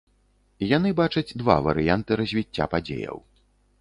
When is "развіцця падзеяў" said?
2.23-3.17